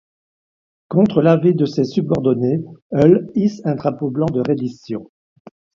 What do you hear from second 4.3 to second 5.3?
de reddition.